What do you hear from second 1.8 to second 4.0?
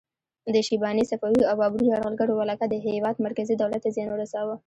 یرغلګرو ولکه د هیواد مرکزي دولت ته